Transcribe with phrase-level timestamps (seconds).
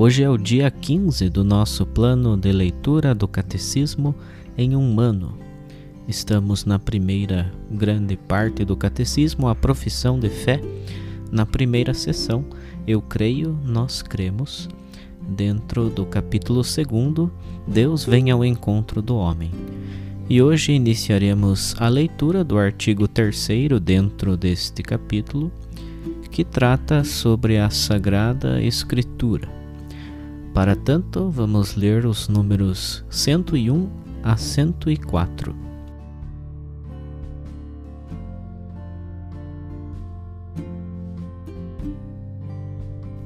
[0.00, 4.14] Hoje é o dia 15 do nosso plano de leitura do Catecismo
[4.56, 5.36] em um ano.
[6.06, 10.60] Estamos na primeira grande parte do Catecismo, a profissão de fé.
[11.32, 12.44] Na primeira sessão,
[12.86, 14.68] Eu creio, nós cremos.
[15.20, 16.76] Dentro do capítulo 2,
[17.66, 19.50] Deus vem ao encontro do homem.
[20.30, 23.48] E hoje iniciaremos a leitura do artigo 3
[23.82, 25.50] dentro deste capítulo,
[26.30, 29.57] que trata sobre a Sagrada Escritura.
[30.58, 33.88] Para tanto, vamos ler os números 101
[34.24, 35.54] a 104.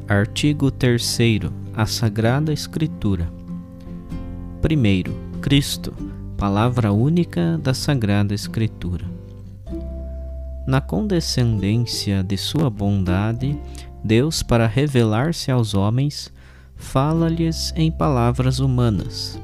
[0.06, 1.18] Artigo 3
[1.74, 3.32] A Sagrada Escritura.
[4.60, 5.94] Primeiro, Cristo,
[6.36, 9.06] palavra única da Sagrada Escritura.
[10.66, 13.58] Na condescendência de sua bondade,
[14.04, 16.30] Deus, para revelar-se aos homens,
[16.82, 19.40] fala-lhes em palavras humanas.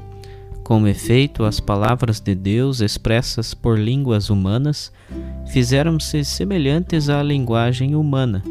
[0.63, 4.91] Com efeito, as palavras de Deus expressas por línguas humanas
[5.47, 8.43] fizeram-se semelhantes à linguagem humana,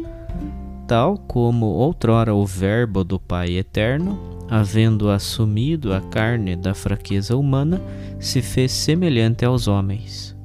[0.85, 4.19] tal como outrora o Verbo do Pai Eterno,
[4.49, 7.81] havendo assumido a carne da fraqueza humana,
[8.19, 10.35] se fez semelhante aos homens.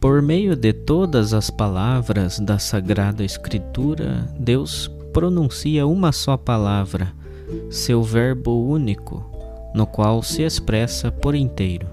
[0.00, 7.21] Por meio de todas as palavras da Sagrada Escritura, Deus pronuncia uma só palavra
[7.70, 9.24] seu Verbo único,
[9.74, 11.86] no qual se expressa por inteiro.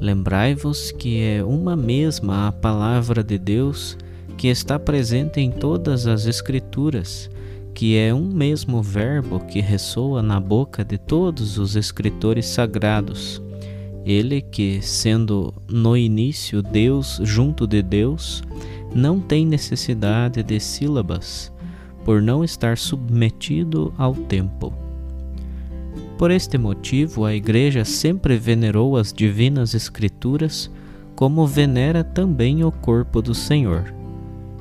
[0.00, 3.96] Lembrai-vos que é uma mesma a palavra de Deus
[4.36, 7.30] que está presente em todas as Escrituras,
[7.72, 13.40] que é um mesmo Verbo que ressoa na boca de todos os escritores sagrados.
[14.04, 18.42] Ele que, sendo no início Deus junto de Deus,
[18.92, 21.51] não tem necessidade de sílabas,
[22.04, 24.72] por não estar submetido ao tempo.
[26.18, 30.70] Por este motivo, a Igreja sempre venerou as divinas Escrituras,
[31.16, 33.92] como venera também o corpo do Senhor.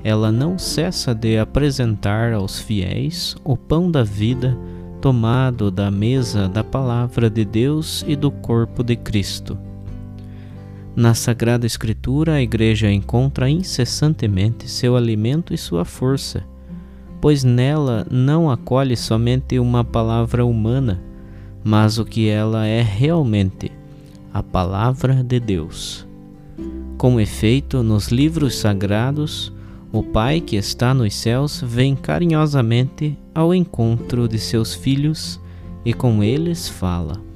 [0.04, 4.58] Ela não cessa de apresentar aos fiéis o pão da vida
[5.00, 9.58] tomado da mesa da Palavra de Deus e do corpo de Cristo.
[10.96, 16.44] Na Sagrada Escritura, a Igreja encontra incessantemente seu alimento e sua força
[17.22, 21.02] pois nela não acolhe somente uma palavra humana,
[21.64, 23.72] mas o que ela é realmente,
[24.34, 26.08] a palavra de Deus.
[26.98, 29.54] Com efeito, nos livros sagrados,
[29.94, 35.40] o Pai que está nos céus vem carinhosamente ao encontro de seus filhos
[35.86, 37.31] e com eles fala.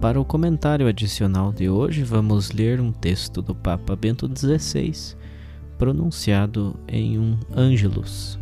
[0.00, 5.16] Para o comentário adicional de hoje, vamos ler um texto do Papa Bento XVI,
[5.78, 8.38] pronunciado em um Ângelus.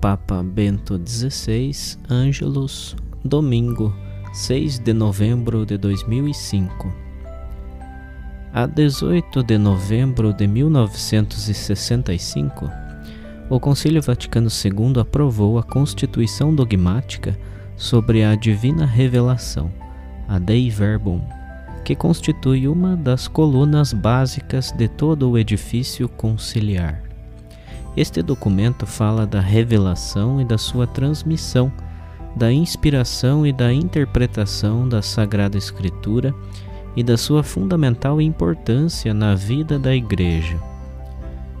[0.00, 3.94] Papa Bento XVI, Ângelus, domingo,
[4.32, 6.90] 6 de novembro de 2005.
[8.52, 12.85] A 18 de novembro de 1965,
[13.48, 17.38] o Concílio Vaticano II aprovou a Constituição Dogmática
[17.76, 19.70] sobre a Divina Revelação,
[20.26, 21.20] a Dei Verbum,
[21.84, 27.02] que constitui uma das colunas básicas de todo o edifício conciliar.
[27.96, 31.72] Este documento fala da revelação e da sua transmissão,
[32.34, 36.34] da inspiração e da interpretação da Sagrada Escritura
[36.96, 40.58] e da sua fundamental importância na vida da Igreja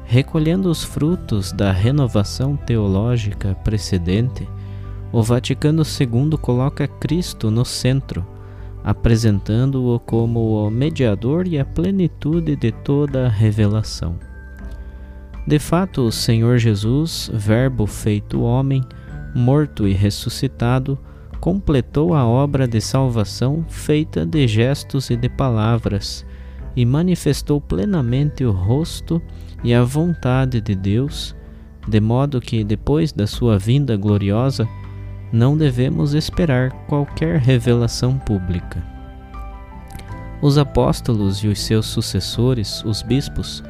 [0.08, 4.48] Recolhendo os frutos da renovação teológica precedente,
[5.12, 8.24] o Vaticano II coloca Cristo no centro,
[8.84, 14.16] apresentando-o como o mediador e a plenitude de toda a revelação.
[15.44, 18.84] De fato, o Senhor Jesus, Verbo feito homem,
[19.34, 20.96] morto e ressuscitado,
[21.40, 26.24] completou a obra de salvação feita de gestos e de palavras,
[26.76, 31.34] e manifestou plenamente o rosto e a vontade de Deus,
[31.88, 34.68] de modo que, depois da sua vinda gloriosa,
[35.32, 38.82] não devemos esperar qualquer revelação pública.
[40.40, 43.62] Os apóstolos e os seus sucessores, os bispos,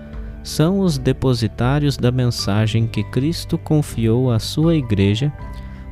[0.42, 5.32] são os depositários da mensagem que Cristo confiou à sua Igreja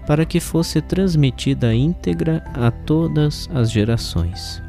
[0.07, 4.63] para que fosse transmitida íntegra a todas as gerações.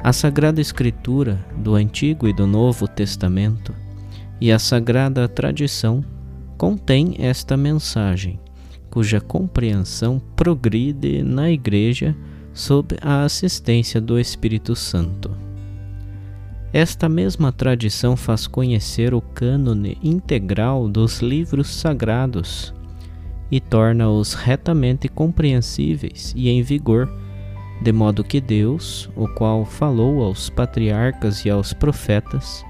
[0.00, 3.74] A Sagrada Escritura do Antigo e do Novo Testamento
[4.40, 6.04] e a Sagrada Tradição
[6.56, 8.38] contém esta mensagem,
[8.90, 12.16] cuja compreensão progride na Igreja
[12.52, 15.30] sob a assistência do Espírito Santo.
[16.72, 22.74] Esta mesma tradição faz conhecer o cânone integral dos livros sagrados
[23.50, 27.10] e torna-os retamente compreensíveis e em vigor,
[27.80, 32.64] de modo que Deus, o qual falou aos patriarcas e aos profetas,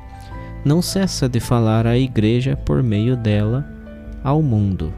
[0.64, 3.66] não cessa de falar à Igreja por meio dela
[4.22, 4.92] ao mundo.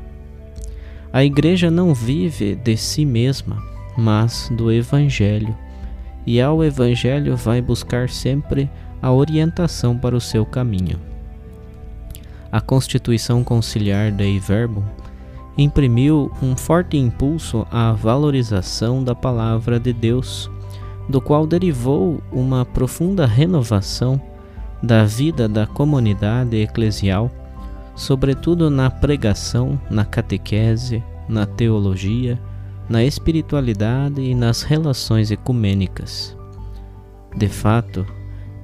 [1.12, 3.62] A Igreja não vive de si mesma,
[3.97, 5.57] mas do Evangelho,
[6.27, 8.71] e ao Evangelho vai buscar sempre
[9.03, 10.99] a orientação para o seu caminho.
[12.53, 14.83] A Constituição Conciliar Dei Verbum
[15.56, 20.51] imprimiu um forte impulso à valorização da palavra de Deus,
[21.09, 24.21] do qual derivou uma profunda renovação
[24.82, 27.31] da vida da comunidade eclesial,
[27.94, 32.38] sobretudo na pregação, na catequese, na teologia,
[32.88, 36.37] na espiritualidade e nas relações ecumênicas.
[37.37, 38.05] De fato,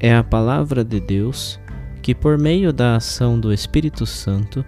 [0.00, 1.60] é a palavra de Deus
[2.02, 4.64] que, por meio da ação do Espírito Santo,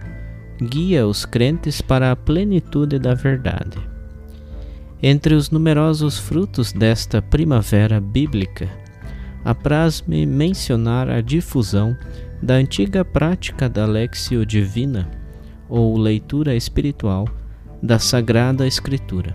[0.61, 3.77] guia os crentes para a plenitude da verdade.
[5.01, 8.69] Entre os numerosos frutos desta primavera bíblica,
[9.49, 11.97] apraz-me mencionar a difusão
[12.39, 15.09] da antiga prática da Lexio Divina,
[15.67, 17.27] ou leitura espiritual,
[17.81, 19.33] da Sagrada Escritura.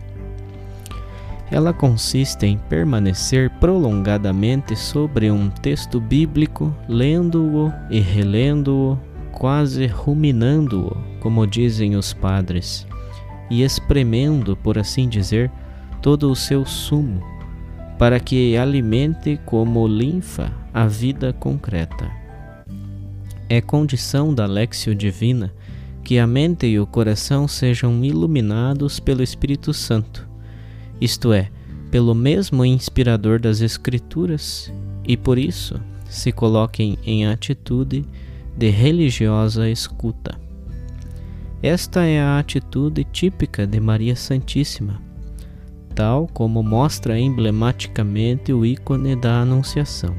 [1.51, 8.97] Ela consiste em permanecer prolongadamente sobre um texto bíblico, lendo-o e relendo-o,
[9.33, 12.87] quase ruminando-o, como dizem os padres,
[13.51, 15.51] e espremendo, por assim dizer,
[16.01, 17.34] todo o seu sumo,
[17.99, 22.11] para que alimente como linfa a vida concreta.
[23.49, 25.53] É condição da Lexio Divina
[26.05, 30.29] que a mente e o coração sejam iluminados pelo Espírito Santo,
[31.01, 31.51] isto é,
[31.91, 34.71] pelo mesmo inspirador das Escrituras,
[35.07, 38.05] e por isso se coloquem em atitude
[38.57, 40.39] de religiosa escuta.
[41.63, 45.01] Esta é a atitude típica de Maria Santíssima,
[45.95, 50.15] tal como mostra emblematicamente o ícone da Anunciação.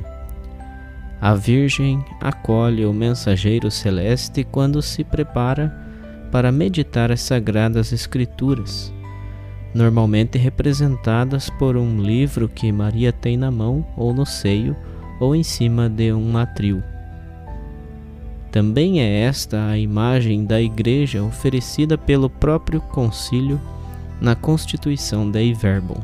[1.19, 5.73] A Virgem acolhe o mensageiro celeste quando se prepara
[6.31, 8.93] para meditar as Sagradas Escrituras,
[9.73, 14.75] normalmente representadas por um livro que Maria tem na mão ou no seio
[15.19, 16.83] ou em cima de um atril.
[18.51, 23.59] Também é esta a imagem da Igreja oferecida pelo próprio concílio
[24.19, 26.01] na Constituição Dei Verbum,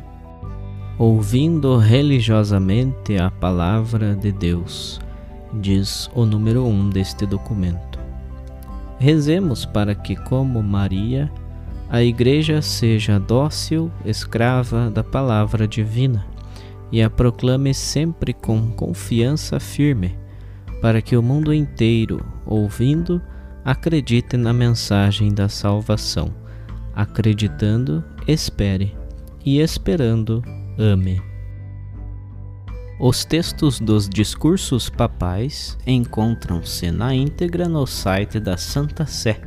[0.98, 5.00] ouvindo religiosamente a palavra de Deus,
[5.54, 8.00] diz o número 1 um deste documento.
[9.00, 11.32] Rezemos para que, como Maria,
[11.90, 16.26] a Igreja seja dócil, escrava da palavra divina
[16.92, 20.18] e a proclame sempre com confiança firme
[20.82, 23.22] para que o mundo inteiro, ouvindo,
[23.64, 26.34] acredite na mensagem da salvação.
[26.94, 28.94] Acreditando, espere,
[29.46, 30.44] e esperando,
[30.78, 31.22] ame.
[33.00, 39.42] Os textos dos discursos papais encontram-se na íntegra no site da Santa Sé,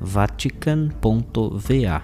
[0.00, 2.02] vatican.va.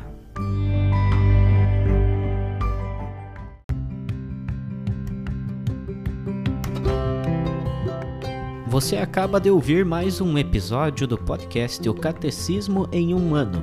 [8.69, 13.63] Você acaba de ouvir mais um episódio do podcast O Catecismo em um Ano